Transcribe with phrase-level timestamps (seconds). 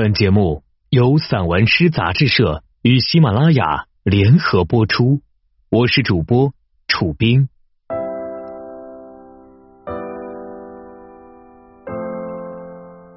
[0.00, 5.22] 本节目由散文诗杂志社与喜马拉雅联合播出，
[5.72, 6.52] 我是主播
[6.86, 7.48] 楚冰。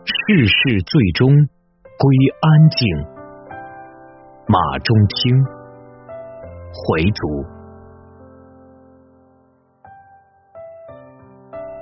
[0.06, 2.88] 世事最终归安静，
[4.48, 5.44] 马中听
[6.74, 7.46] 回族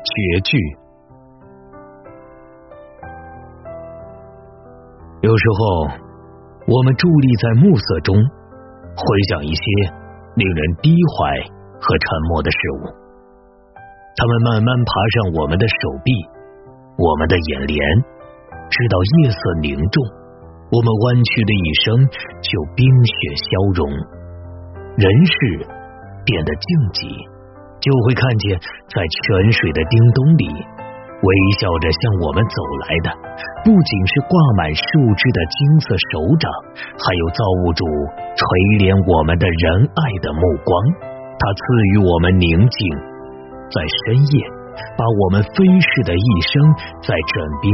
[0.03, 0.88] 绝句。
[5.29, 5.61] 有时候，
[6.65, 9.63] 我们伫立在暮色中，回想一些
[10.33, 11.37] 令人低怀
[11.77, 12.89] 和沉默的事物，
[14.17, 16.09] 他们慢慢爬上我们的手臂、
[16.97, 17.77] 我们的眼帘，
[18.73, 20.01] 直到夜色凝重，
[20.73, 21.85] 我们弯曲的一生
[22.41, 23.85] 就冰雪消融，
[24.97, 25.33] 人世
[26.25, 27.05] 变得静寂，
[27.77, 28.57] 就会看见
[28.89, 30.45] 在泉水的叮咚里。
[31.19, 33.07] 微笑着向我们走来的，
[33.63, 34.83] 不仅是挂满树
[35.19, 36.47] 枝的金色手掌，
[36.95, 37.83] 还有造物主
[38.39, 38.43] 垂
[38.79, 40.71] 怜我们的仁爱的目光。
[41.35, 42.79] 他赐予我们宁静，
[43.71, 44.35] 在深夜，
[44.95, 46.51] 把我们飞逝的一生
[47.03, 47.67] 在枕边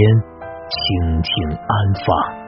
[0.65, 0.77] 轻
[1.21, 2.44] 轻安放。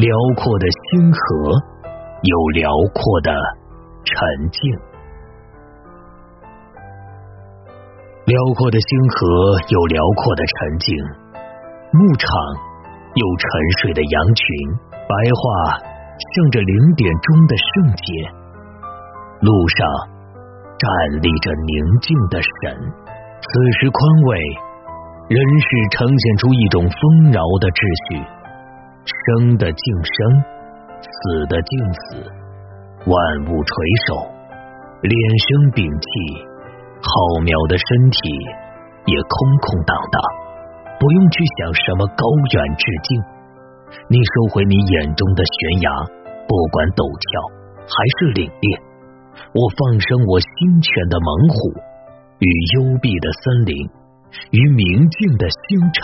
[0.00, 1.20] 辽阔的星河
[2.22, 3.36] 有辽阔的
[4.02, 4.16] 沉
[4.48, 4.72] 静，
[8.24, 10.96] 辽阔的星河有辽阔的沉静，
[11.92, 12.32] 牧场
[13.12, 13.44] 有沉
[13.82, 14.46] 睡的羊群，
[14.88, 15.76] 白桦
[16.32, 18.08] 向着零点钟的圣洁，
[19.44, 19.84] 路上
[20.80, 20.88] 站
[21.20, 22.72] 立着宁静的神。
[23.36, 24.40] 此时宽慰，
[25.28, 28.39] 人世呈现出一种丰饶的秩序。
[29.04, 30.16] 生的静生，
[31.00, 32.22] 死的静死，
[33.06, 33.16] 万
[33.48, 33.72] 物垂
[34.06, 34.14] 首，
[35.02, 36.08] 脸生屏气，
[37.00, 37.08] 浩
[37.40, 38.20] 渺的身体
[39.08, 39.32] 也空
[39.64, 40.16] 空荡荡，
[41.00, 42.22] 不用去想什么高
[42.52, 43.16] 远致敬。
[44.06, 45.88] 你收回你眼中的悬崖，
[46.46, 47.28] 不管陡峭
[47.88, 48.62] 还是凛冽，
[49.56, 51.56] 我放生我心泉的猛虎，
[52.38, 52.46] 与
[52.76, 53.74] 幽闭的森林，
[54.52, 56.02] 与明净的星辰。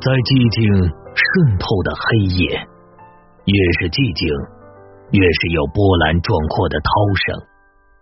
[0.00, 0.64] 在寂静
[1.12, 4.24] 渗透的黑夜，越是寂静，
[5.12, 6.88] 越是有波澜壮阔的涛
[7.20, 7.36] 声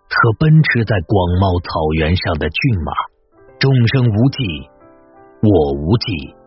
[0.07, 1.11] 和奔驰在广
[1.43, 1.67] 袤草
[1.99, 2.95] 原上的骏马。
[3.59, 4.47] 众生无际，
[5.43, 6.39] 我无际，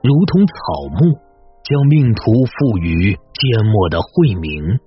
[0.00, 0.56] 如同草
[0.96, 1.20] 木，
[1.68, 4.80] 将命途赋予缄默的晦明。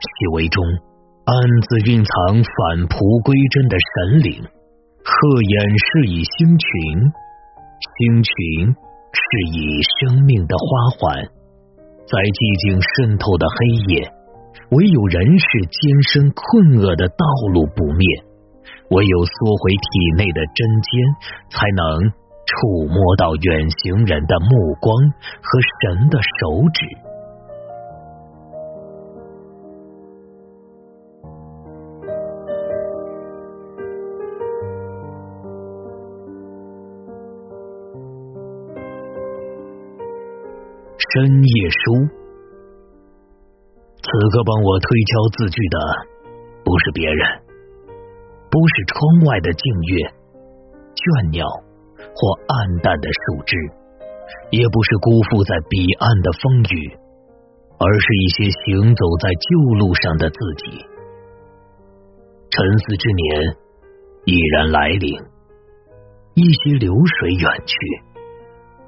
[0.00, 0.64] 细微中，
[1.28, 1.36] 暗
[1.68, 4.40] 自蕴藏返璞归真的神灵。
[5.04, 5.12] 鹤
[5.44, 6.72] 眼是以星群，
[8.00, 8.85] 星群。
[9.16, 9.22] 是
[9.56, 10.66] 以生命的花
[10.98, 11.24] 环，
[12.04, 13.56] 在寂静渗透的黑
[13.88, 14.12] 夜，
[14.76, 18.04] 唯有人世艰深困厄的道路不灭，
[18.92, 19.32] 唯有缩
[19.64, 19.88] 回体
[20.20, 20.92] 内的针尖，
[21.48, 22.12] 才能
[22.44, 24.92] 触摸到远行人的目光
[25.40, 25.48] 和
[25.80, 26.84] 神的手指。
[41.16, 42.04] 深夜书，
[44.04, 45.78] 此刻帮我推敲字句的
[46.62, 47.40] 不是别人，
[48.50, 50.12] 不是窗外的静月、
[50.92, 51.48] 倦鸟
[51.96, 52.20] 或
[52.52, 53.56] 暗淡的树枝，
[54.50, 56.92] 也不是辜负在彼岸的风雨，
[57.80, 60.36] 而是一些行走在旧路上的自
[60.68, 60.84] 己。
[62.52, 63.56] 沉思之年
[64.26, 65.16] 已然来临，
[66.34, 67.74] 一些流水远去。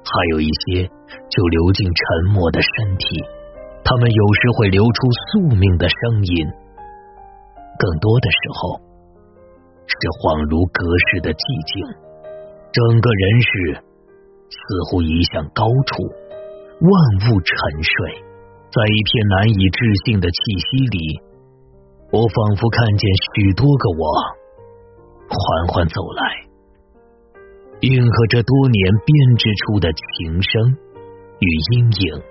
[0.03, 0.87] 还有一些
[1.29, 3.21] 就流进沉默的身体，
[3.83, 4.97] 他们有时会流出
[5.31, 6.47] 宿命的声音，
[7.77, 8.81] 更多的时候
[9.85, 11.83] 是恍如隔世的寂静。
[12.71, 13.49] 整个人世
[14.49, 14.57] 似
[14.89, 16.05] 乎移向高处，
[16.85, 16.91] 万
[17.25, 17.93] 物沉睡，
[18.69, 20.97] 在一片难以置信的气息里，
[22.13, 23.03] 我仿佛看见
[23.33, 24.03] 许多个我
[25.29, 26.48] 缓缓走来。
[27.81, 30.77] 应和着多年编织出的情声
[31.39, 32.21] 与阴影，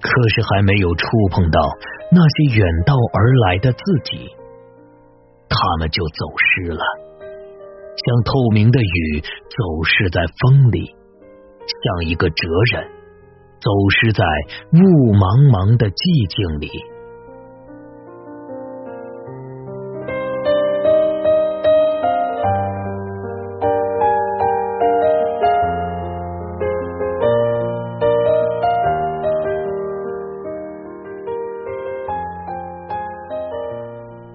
[0.00, 1.60] 可是还没有触碰到
[2.10, 4.26] 那些远道而来的自己，
[5.48, 6.84] 他们就走失了，
[7.20, 10.96] 像透明的雨走失在风里，
[11.60, 12.90] 像一个哲人
[13.60, 13.70] 走
[14.00, 14.24] 失在
[14.72, 16.91] 雾茫茫的寂静里。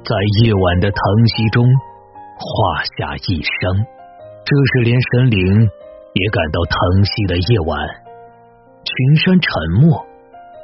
[0.08, 3.76] 在夜晚的疼惜中画下一生，
[4.48, 7.76] 这是连神灵也感到疼惜的夜晚。
[8.88, 9.52] 群山沉
[9.84, 10.00] 默，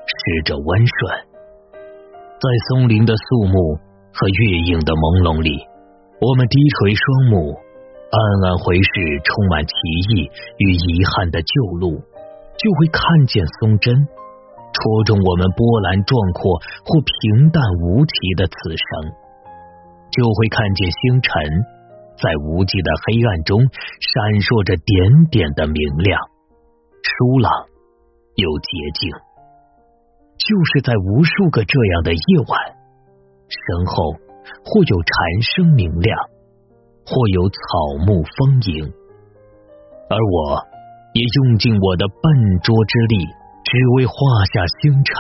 [0.08, 3.76] 使者温顺，在松林的肃穆
[4.16, 5.52] 和月影的朦胧里，
[6.24, 8.90] 我们低垂双目，暗暗回视
[9.28, 9.76] 充满奇
[10.08, 10.32] 异
[10.64, 11.52] 与遗憾的旧
[11.84, 12.00] 路，
[12.56, 13.92] 就会看见松针
[14.72, 19.20] 戳中我们波澜壮阔或平淡无奇的此生。
[20.14, 21.34] 就会看见星辰
[22.22, 24.14] 在无际的黑暗中闪
[24.46, 26.22] 烁着点点的明亮，
[27.02, 27.50] 疏朗
[28.38, 28.70] 又洁
[29.02, 29.10] 净。
[30.38, 32.54] 就是在无数个这样的夜晚，
[33.50, 34.14] 身后
[34.62, 35.10] 或有蝉
[35.42, 36.14] 声明亮，
[37.06, 37.58] 或有草
[38.06, 38.94] 木丰盈，
[40.10, 40.62] 而我
[41.14, 42.24] 也用尽我的笨
[42.62, 43.26] 拙之力，
[43.66, 44.14] 只为画
[44.52, 45.14] 下星辰、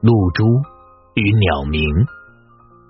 [0.00, 0.44] 露珠
[1.14, 1.84] 与鸟鸣。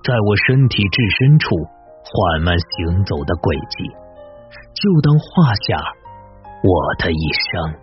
[0.02, 1.54] 在我身体至深处
[2.02, 3.88] 缓慢行走的轨迹，
[4.74, 5.76] 就当画下
[6.62, 7.74] 我的一生。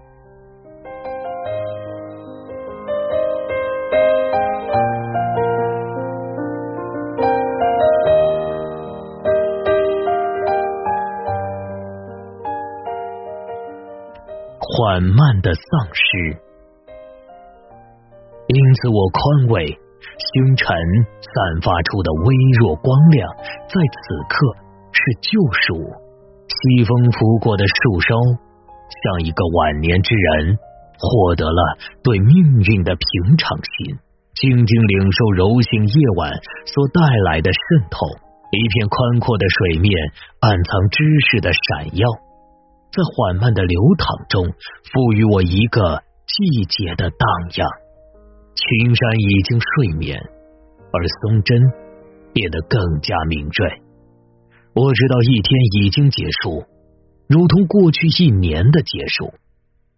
[14.59, 16.37] 缓慢的丧失，
[18.47, 19.86] 因此我宽慰。
[20.17, 20.65] 星辰
[21.21, 23.99] 散发出的微弱光亮，在此
[24.29, 24.35] 刻
[24.91, 25.75] 是救赎。
[26.47, 28.15] 西风拂过的树梢，
[29.03, 30.57] 像一个晚年之人，
[30.97, 33.99] 获得了对命运的平常心，
[34.33, 36.31] 静静领受柔性夜晚
[36.65, 38.07] 所带来的渗透。
[38.49, 39.91] 一片宽阔的水面，
[40.39, 42.07] 暗藏知识的闪耀，
[42.95, 44.47] 在缓慢的流淌中，
[44.93, 47.27] 赋予我一个季节的荡
[47.57, 47.67] 漾。
[48.57, 50.19] 群山已经睡眠，
[50.91, 51.61] 而松针
[52.33, 53.81] 变得更加敏锐。
[54.73, 56.65] 我知道一天已经结束，
[57.29, 59.33] 如同过去一年的结束，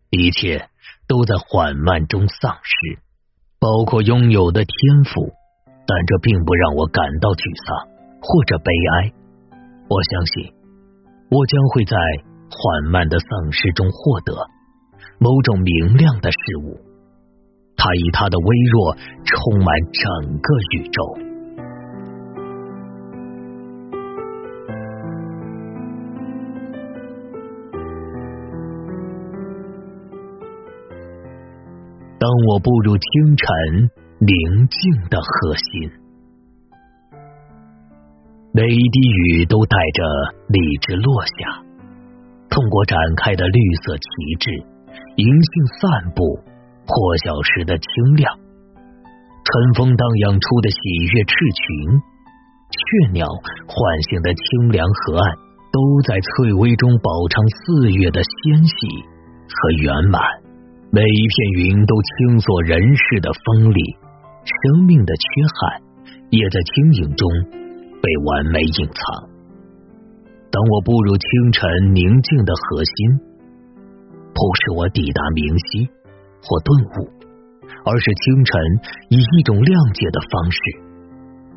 [0.10, 0.68] 一切
[1.08, 3.00] 都在缓慢中丧失，
[3.60, 5.32] 包括拥有的天赋。
[5.92, 7.90] 但这并不让我感到沮丧
[8.22, 9.12] 或者悲哀。
[9.90, 10.54] 我相信，
[11.32, 11.98] 我将会在
[12.52, 14.36] 缓慢的丧失中获得
[15.18, 16.78] 某种明亮的事物。
[17.80, 18.94] 它以它的微弱
[19.24, 21.00] 充满整个宇宙。
[32.20, 33.90] 当我步入清晨
[34.20, 35.90] 宁静的核心，
[38.52, 40.04] 每一滴雨都带着
[40.50, 41.64] 理智落下，
[42.50, 44.52] 通过展开的绿色旗帜，
[45.16, 46.44] 银杏散步。
[46.90, 50.78] 破晓时的清亮，春风荡漾出的喜
[51.14, 52.02] 悦翅群，
[52.74, 53.30] 雀鸟
[53.70, 53.78] 唤
[54.10, 55.38] 醒的清凉河岸，
[55.70, 55.78] 都
[56.10, 58.74] 在翠微中饱尝四月的纤细
[59.46, 60.18] 和圆满。
[60.90, 63.80] 每一片云都倾诉人世的锋利，
[64.42, 65.82] 生命的缺憾
[66.32, 67.30] 也在轻盈中
[68.02, 69.30] 被完美隐藏。
[70.50, 73.22] 当我步入清晨宁静的核心，
[74.34, 75.88] 不是我抵达明晰。
[76.42, 77.10] 或顿悟，
[77.86, 78.62] 而是清晨
[79.10, 80.60] 以一种谅解的方式，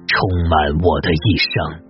[0.06, 0.16] 充
[0.48, 1.82] 满我的一生。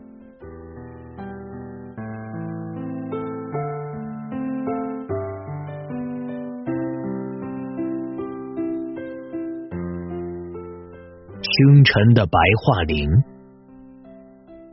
[11.42, 13.08] 清晨的白桦林，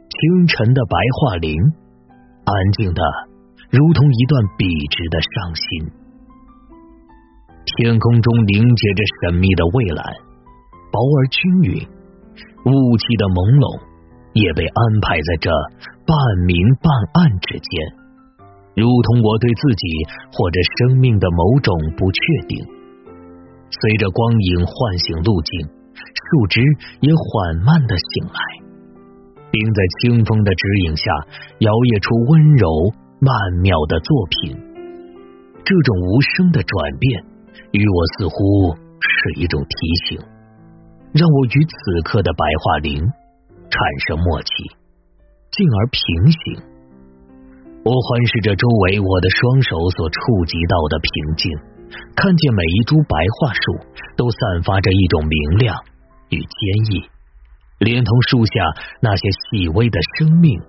[0.08, 1.60] 清晨的白桦林，
[2.46, 3.02] 安静的
[3.70, 6.09] 如同一段笔直的伤心。
[7.80, 10.04] 天空中凝结着神秘的蔚蓝，
[10.92, 11.80] 薄而均匀，
[12.68, 13.64] 雾气的朦胧
[14.36, 15.48] 也被安排在这
[16.04, 16.12] 半
[16.44, 17.72] 明半暗之间，
[18.76, 19.84] 如同我对自己
[20.28, 22.20] 或者生命的某种不确
[22.52, 22.60] 定。
[23.72, 26.60] 随着光影唤醒路径，树枝
[27.00, 28.40] 也缓慢的醒来，
[29.56, 31.08] 并在清风的指引下
[31.64, 32.68] 摇曳出温柔
[33.24, 33.32] 曼
[33.64, 34.52] 妙的作品。
[35.64, 37.29] 这种无声的转变。
[37.72, 39.76] 与我似乎是一种提
[40.08, 40.20] 醒，
[41.14, 44.50] 让我与此刻的白桦林产生默契，
[45.52, 46.64] 进而平行。
[47.86, 51.52] 我环视着周围我的双手所触及到的平静，
[52.16, 53.62] 看见每一株白桦树
[54.18, 55.76] 都散发着一种明亮
[56.30, 56.50] 与坚
[56.92, 57.10] 毅，
[57.80, 58.54] 连同树下
[59.02, 60.60] 那些细微的生命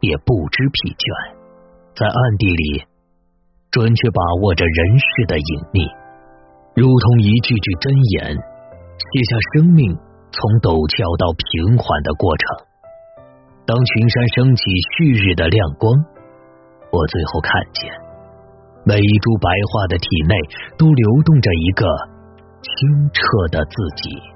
[0.00, 1.36] 也不知疲倦，
[1.96, 2.84] 在暗地里
[3.70, 5.84] 准确把握着人世的隐秘。
[6.76, 7.88] 如同一句句箴
[8.20, 9.96] 言，写下生命
[10.28, 12.44] 从陡峭到平缓的过程。
[13.64, 14.60] 当群山升起
[14.92, 15.88] 旭日的亮光，
[16.92, 17.88] 我最后看见
[18.84, 20.36] 每一株白桦的体内
[20.76, 21.88] 都流动着一个
[22.60, 23.24] 清澈
[23.56, 24.35] 的自己。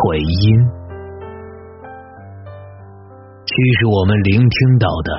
[0.00, 0.44] 回音。
[3.44, 5.10] 其实我们聆听到的，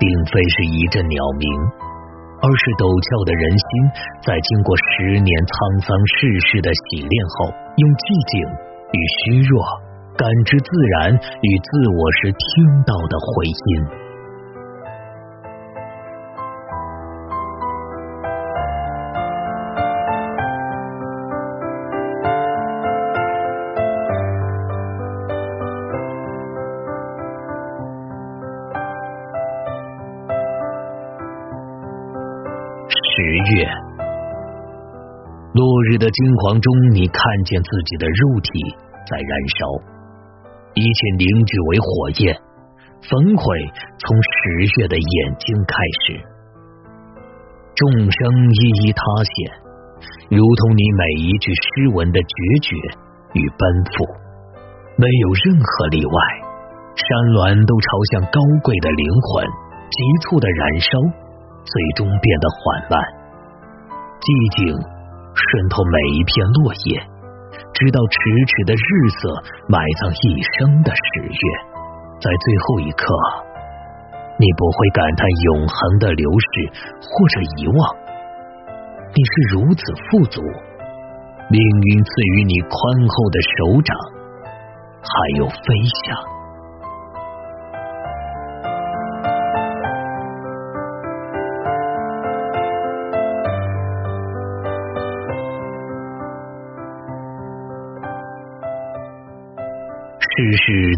[0.00, 1.46] 并非是一阵鸟鸣，
[2.42, 3.68] 而是陡峭的人心，
[4.26, 8.02] 在经过十年沧桑世事的洗练后，用寂
[8.34, 8.34] 静
[8.90, 9.62] 与虚弱，
[10.18, 14.03] 感知自然与自我时听到的回音。
[33.14, 33.62] 十月，
[35.54, 38.50] 落日的金黄中，你看见自己的肉体
[39.06, 39.70] 在燃烧，
[40.74, 42.34] 一切凝聚为火焰，
[43.06, 43.44] 焚毁
[44.02, 46.18] 从十月的眼睛开始，
[47.76, 52.34] 众生一一塌陷，如同你每一句诗文的决
[52.66, 52.74] 绝
[53.38, 53.62] 与奔
[53.94, 54.10] 赴，
[54.98, 56.18] 没有任何例外，
[56.98, 59.46] 山峦都朝向高贵的灵魂，
[59.86, 61.23] 急促的燃烧。
[61.64, 62.60] 最终变得缓
[62.92, 62.94] 慢，
[64.20, 67.00] 寂静渗透每一片落叶，
[67.72, 68.16] 直到迟
[68.52, 69.18] 迟的日色
[69.72, 70.26] 埋葬一
[70.60, 71.44] 生的十月。
[72.20, 73.04] 在最后一刻，
[74.36, 76.48] 你不会感叹永恒的流逝
[77.00, 77.76] 或者遗忘，
[79.12, 80.40] 你是如此富足，
[81.50, 82.72] 命运赐予你宽
[83.08, 83.96] 厚的手掌，
[85.00, 85.64] 还有飞
[86.04, 86.33] 翔。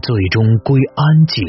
[0.07, 1.43] 最终归安静。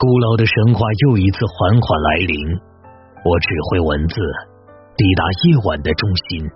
[0.00, 2.32] 古老的神话又一次缓缓来临。
[3.22, 4.16] 我只会文字
[4.96, 6.48] 抵达夜晚的中心，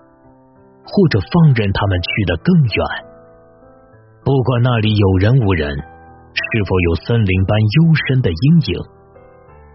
[0.83, 2.81] 或者放任他们去得更远。
[4.25, 8.81] 不管那里有人无人，是否有森林般幽深的阴影，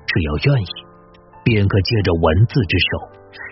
[0.09, 0.67] 只要愿意，
[1.45, 3.07] 便可借着文字之手，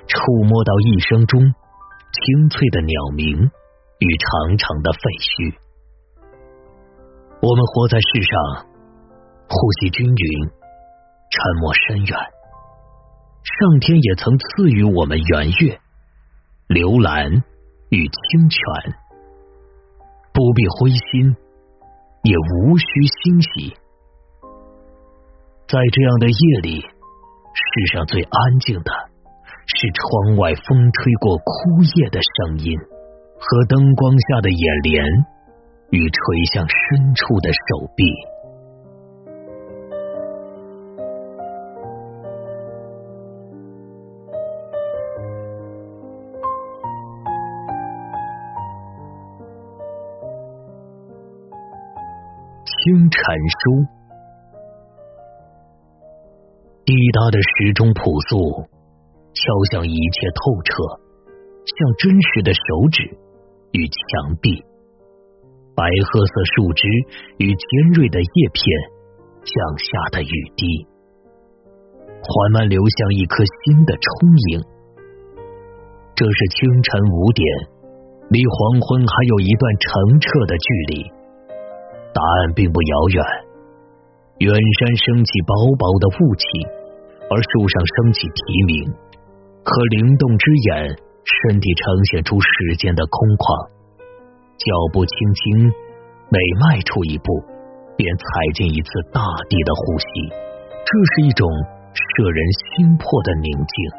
[0.08, 3.52] 触摸到一生中清脆的鸟鸣。
[4.00, 5.60] 与长长的废墟，
[7.42, 8.68] 我们活在世上，
[9.48, 10.50] 呼吸均匀，
[11.32, 12.18] 沉默深远。
[13.42, 15.80] 上天也曾赐予我们圆月、
[16.68, 17.32] 流岚
[17.92, 18.60] 与清泉，
[20.34, 21.34] 不必灰心，
[22.24, 22.86] 也无需
[23.24, 23.74] 欣喜。
[25.66, 28.92] 在这样的夜里，世上最安静的
[29.66, 32.78] 是窗外风吹过枯叶的声音。
[33.42, 35.26] 和灯光下的眼帘
[35.92, 36.20] 与垂
[36.54, 38.04] 向深处的手臂，
[52.66, 53.20] 清晨
[53.50, 53.88] 书，
[56.86, 58.38] 滴答的时钟朴素，
[59.34, 60.84] 敲响一切透彻，
[61.66, 63.18] 像真实的手指。
[63.72, 64.66] 与墙壁，
[65.80, 66.84] 白褐色树枝
[67.40, 68.60] 与尖锐的叶片
[69.48, 70.68] 降下的雨滴，
[72.20, 74.60] 缓慢流向一颗新的充盈。
[76.20, 77.48] 这是清晨五点，
[78.28, 81.08] 离黄昏还有一段澄澈的距离。
[82.12, 83.24] 答案并不遥远，
[84.44, 86.44] 远山升起薄薄的雾气，
[87.32, 88.92] 而树上升起啼鸣，
[89.64, 91.00] 和灵动之眼。
[91.24, 93.70] 身体呈现出时间的空旷，
[94.60, 95.72] 脚步轻轻，
[96.28, 97.32] 每迈出一步，
[97.96, 98.24] 便踩
[98.56, 100.06] 进一次大地的呼吸。
[100.84, 101.48] 这是一种
[101.96, 102.44] 摄人
[102.76, 103.90] 心魄的宁静，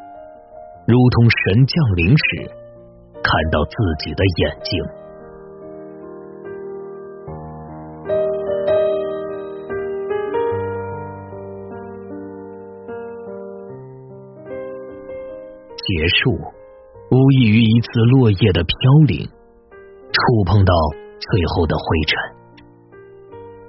[0.87, 2.50] 如同神降临时
[3.23, 3.73] 看到自
[4.05, 4.85] 己的眼睛。
[15.81, 16.31] 结束，
[17.11, 18.75] 无异于一次落叶的飘
[19.07, 19.26] 零，
[20.12, 20.75] 触碰到
[21.19, 22.12] 最后的灰尘。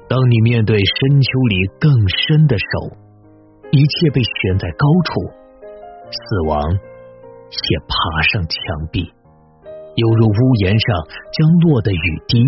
[0.10, 2.98] 当你面对深秋里更深的手，
[3.72, 5.22] 一切被悬在高处，
[6.12, 8.58] 死亡也爬上墙
[8.92, 9.08] 壁，
[9.96, 12.44] 犹如屋檐上将落的雨滴。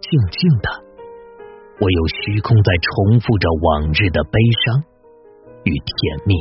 [0.00, 0.68] 静静的，
[1.80, 4.84] 唯有虚空在重复着往日的悲伤
[5.64, 6.34] 与甜蜜。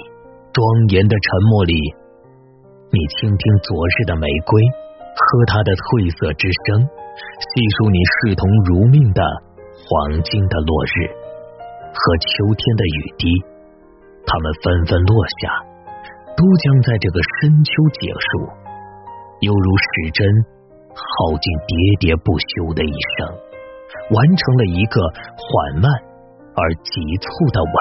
[0.54, 1.74] 庄严的沉默里，
[2.92, 4.62] 你倾听昨日的玫瑰
[5.14, 9.22] 和它的褪色之声，细数你视同如命的。
[9.74, 11.12] 黄金的落日
[11.92, 13.28] 和秋天的雨滴，
[14.24, 15.12] 它们纷纷落
[15.44, 15.60] 下，
[16.38, 18.48] 都将在这个深秋结束，
[19.44, 20.24] 犹如时针
[20.96, 23.28] 耗尽喋喋不休的一生，
[24.16, 25.04] 完成了一个
[25.36, 25.92] 缓慢
[26.56, 27.76] 而急促的吻。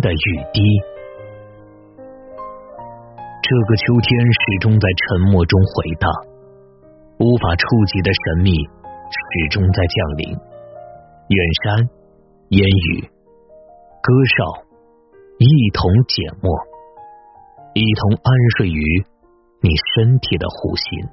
[0.00, 0.60] 的雨滴，
[1.96, 6.10] 这个秋天始终在沉默中回荡，
[7.18, 10.30] 无法触及的神秘始终在降临。
[11.28, 11.88] 远山、
[12.50, 13.00] 烟雨、
[14.02, 14.62] 歌哨，
[15.38, 16.52] 一同缄默，
[17.74, 18.82] 一同安睡于
[19.60, 21.08] 你身体的湖心。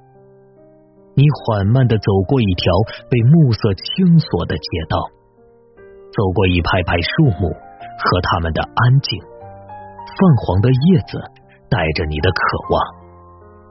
[1.16, 2.72] 你缓慢的走过一条
[3.10, 5.00] 被暮色轻锁的街道，
[6.12, 7.56] 走过一排排树木。
[7.98, 11.20] 和他们的安静，泛黄的叶子
[11.70, 12.40] 带着你的渴
[12.72, 12.76] 望，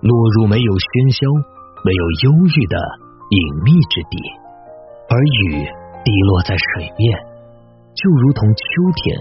[0.01, 1.25] 落入没有喧嚣、
[1.85, 2.77] 没有忧郁的
[3.31, 4.17] 隐秘之地，
[5.09, 5.15] 而
[5.49, 5.65] 雨
[6.05, 7.05] 滴落在水面，
[7.97, 8.65] 就如同秋
[8.97, 9.17] 天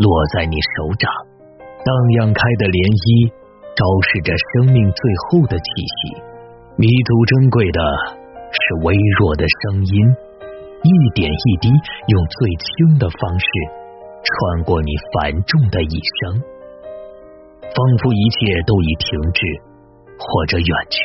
[0.00, 1.08] 落在你手掌，
[1.84, 3.32] 荡漾开的涟漪，
[3.76, 6.22] 昭示着生命最后的气息。
[6.76, 7.80] 弥足珍贵的
[8.52, 9.96] 是微弱的声音，
[10.84, 11.72] 一点一滴，
[12.08, 13.48] 用最轻的方式。
[14.26, 16.42] 穿过你繁重的一生，
[17.62, 19.40] 仿佛一切都已停滞
[20.18, 20.98] 或者远去。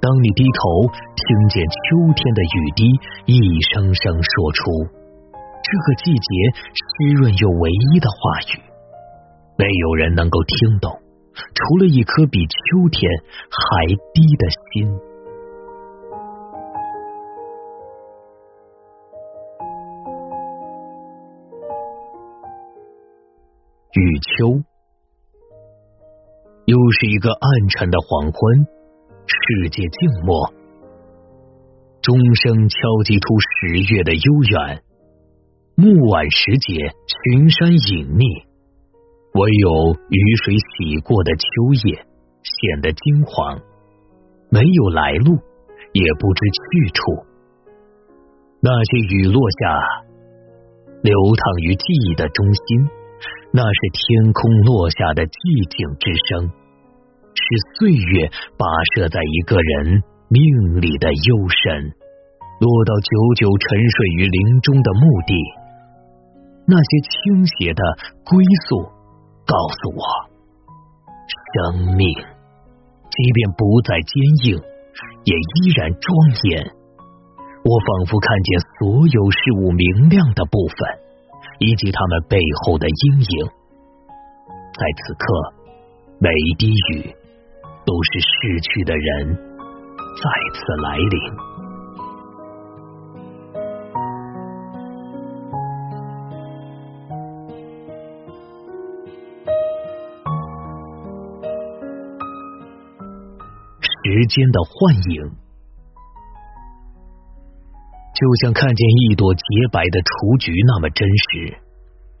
[0.00, 2.82] 当你低头听见秋天的雨滴
[3.26, 4.62] 一声声说出
[5.62, 6.28] 这个季节
[6.74, 8.62] 湿润又唯一的话语，
[9.58, 10.90] 没有人能够听懂，
[11.54, 13.10] 除了一颗比秋天
[13.50, 15.11] 还低的心。
[23.94, 24.62] 雨秋，
[26.64, 28.66] 又是一个暗沉的黄昏，
[29.26, 30.50] 世界静默，
[32.00, 33.26] 钟声敲击出
[33.60, 34.82] 十月的悠远。
[35.74, 38.46] 暮晚时节，群山隐匿，
[39.34, 41.44] 唯有雨水洗过的秋
[41.84, 42.06] 叶
[42.40, 43.60] 显得金黄，
[44.48, 45.36] 没有来路，
[45.92, 47.28] 也不知去处。
[48.62, 49.68] 那些雨落下，
[51.02, 52.88] 流淌于记忆的中心。
[53.54, 55.36] 那是天空落下的寂
[55.68, 56.48] 静之声，
[57.36, 57.44] 是
[57.76, 58.64] 岁月跋
[58.96, 60.00] 涉在一个人
[60.32, 60.40] 命
[60.80, 61.92] 里的幽深，
[62.64, 65.36] 落到久久沉睡于林中的墓地。
[66.64, 67.82] 那些倾斜的
[68.24, 68.88] 归宿，
[69.44, 70.00] 告诉我，
[71.52, 74.12] 生命即便不再坚
[74.48, 74.56] 硬，
[75.28, 76.08] 也依然庄
[76.48, 76.72] 严。
[77.60, 78.48] 我仿佛看见
[78.80, 81.11] 所有事物明亮的部分。
[81.64, 83.46] 以及他们背后的阴影，
[84.74, 85.54] 在此刻，
[86.18, 87.02] 每一滴雨
[87.86, 89.36] 都是逝去的人
[90.16, 90.24] 再
[90.58, 91.16] 次来临。
[103.80, 105.41] 时间的幻影。
[108.22, 111.58] 就像看见一朵洁白的雏菊那么真实。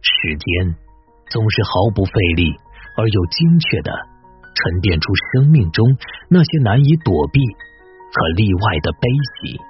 [0.02, 0.74] 时间
[1.30, 2.50] 总是毫不费力
[2.98, 3.92] 而又精确的
[4.50, 5.86] 沉淀出生命中
[6.28, 7.38] 那些难以躲避
[8.10, 9.06] 和例外的悲
[9.38, 9.60] 喜。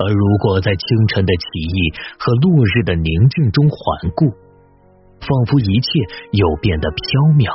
[0.00, 3.76] 而如果在清晨的起义和落日的宁静中环
[4.16, 4.32] 顾，
[5.20, 6.00] 仿佛一切
[6.32, 6.96] 又变得飘
[7.36, 7.52] 渺，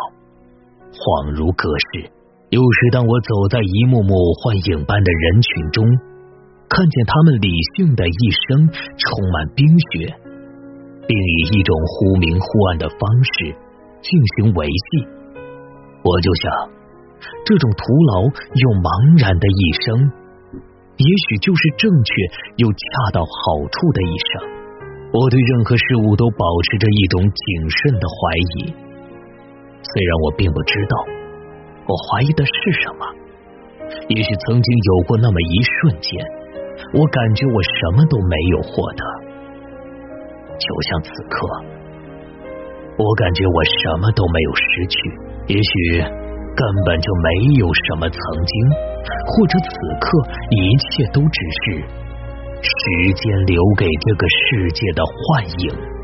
[0.93, 2.05] 恍如隔世。
[2.49, 5.83] 有时，当我走在一幕幕幻影般的人群中，
[6.69, 10.13] 看见他们理性的一生充满冰雪，
[11.07, 13.55] 并以一种忽明忽暗的方式
[14.01, 15.07] 进行维系，
[16.03, 16.51] 我就想，
[17.45, 20.11] 这种徒劳又茫然的一生，
[20.99, 22.11] 也许就是正确
[22.59, 24.29] 又恰到好处的一生。
[25.15, 28.15] 我对任何事物都保持着一种谨慎的怀
[28.59, 28.75] 疑，
[29.81, 30.93] 虽然我并不知道
[31.87, 32.53] 我怀疑的是
[32.83, 33.07] 什么。
[34.11, 36.11] 也许曾经有过那么一瞬间，
[36.93, 39.03] 我感觉我什么都没有获得，
[40.57, 41.47] 就像此刻，
[42.97, 44.97] 我感觉我什么都没有失去。
[45.47, 45.99] 也许
[46.55, 48.69] 根本就没有什么曾经，
[49.27, 49.69] 或者此
[49.99, 50.07] 刻
[50.51, 51.83] 一切都只是。
[52.59, 55.96] 时间留给这个世界的幻影。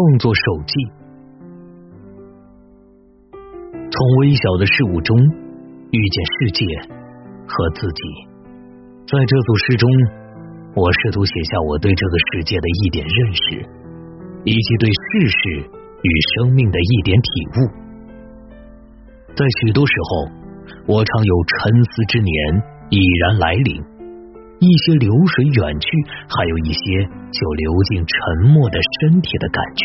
[0.00, 0.72] 创作手记，
[3.92, 5.14] 从微小的事物中
[5.90, 6.64] 遇见世界
[7.46, 8.02] 和自己，
[9.04, 9.90] 在这组诗中。
[10.72, 13.42] 我试图写下我对这个世界的一点认识，
[14.44, 15.68] 以及对世事
[16.00, 17.28] 与生命的一点体
[17.60, 17.68] 悟。
[19.36, 20.32] 在许多时候，
[20.94, 23.84] 我常有沉思之年已然来临，
[24.60, 25.88] 一些流水远去，
[26.28, 26.84] 还有一些
[27.32, 29.84] 就流进沉默的身体的感觉。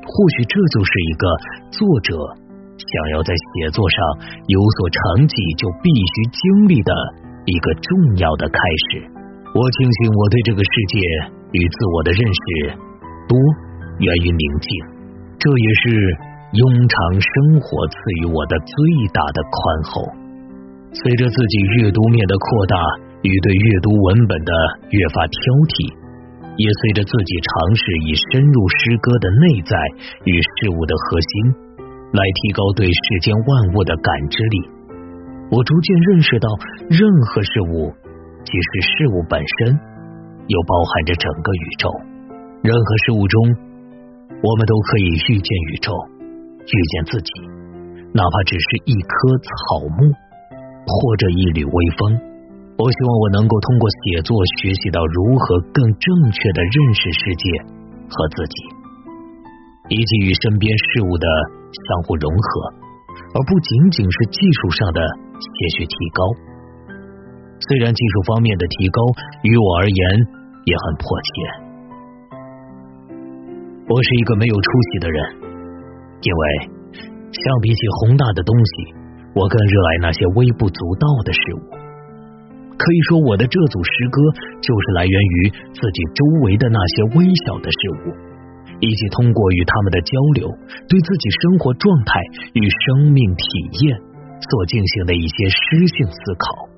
[0.00, 1.24] 或许这就是一个
[1.68, 2.16] 作者
[2.76, 3.96] 想要在写作上
[4.48, 6.92] 有所成绩就必须经历的
[7.44, 9.04] 一个重要的开始。
[9.52, 10.96] 我庆幸我对这个世界
[11.52, 12.40] 与自我的认识
[13.28, 13.36] 多
[14.00, 14.68] 源于宁静，
[15.36, 15.88] 这也是
[16.56, 18.72] 庸常生活赐予我的最
[19.12, 19.52] 大的宽
[19.84, 20.00] 厚。
[20.96, 22.76] 随着自己阅读面的扩大
[23.24, 24.52] 与对阅读文本的
[24.92, 25.40] 越发挑
[25.72, 25.88] 剔，
[26.60, 29.72] 也随着自己尝试以深入诗歌的内在
[30.28, 31.32] 与事物的核心，
[32.12, 34.56] 来提高对世间万物的感知力，
[35.48, 36.52] 我逐渐认识到
[36.92, 37.00] 任
[37.32, 37.88] 何事物。
[38.44, 39.72] 即是事物本身，
[40.52, 41.88] 又包含着整个宇宙。
[42.60, 43.40] 任何事物中，
[44.44, 45.96] 我们都可以遇见宇宙，
[46.60, 47.32] 遇见自己，
[48.12, 50.12] 哪怕只是一棵草木，
[50.84, 52.33] 或者一缕微风。
[52.74, 57.44] 我希望我能够通过写作学习到如何更正确的认识世界
[58.10, 58.56] 和自己，
[59.94, 61.26] 以及与身边事物的
[61.70, 62.74] 相互融合，
[63.34, 65.00] 而不仅仅是技术上的
[65.38, 66.26] 些许提高。
[67.62, 68.98] 虽然技术方面的提高
[69.46, 70.02] 于我而言
[70.66, 71.30] 也很迫切，
[73.86, 75.16] 我是一个没有出息的人，
[76.26, 76.42] 因为
[77.30, 78.94] 相比起宏大的东西，
[79.38, 81.83] 我更热爱那些微不足道的事物。
[82.84, 84.20] 可以说，我的这组诗歌
[84.60, 88.12] 就是来源于自己周围的那些微小的事物，
[88.80, 90.44] 以及通过与他们的交流，
[90.84, 92.20] 对自己生活状态
[92.52, 93.96] 与生命体验
[94.36, 96.73] 所进行的一些诗性思考。